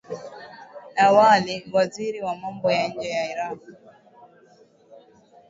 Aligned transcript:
Awali 1.05 1.55
waziri 1.73 2.19
wa 2.25 2.35
mambo 2.35 2.71
ya 2.71 2.87
nje 2.87 3.09
wa 3.19 3.25
Iraq 3.31 3.59